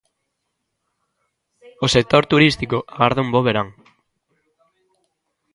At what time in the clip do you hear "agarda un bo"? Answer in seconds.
2.95-3.41